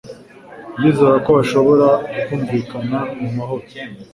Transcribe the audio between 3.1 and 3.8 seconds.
mu mahoro.